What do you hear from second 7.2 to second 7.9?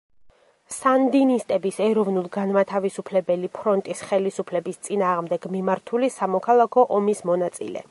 მონაწილე.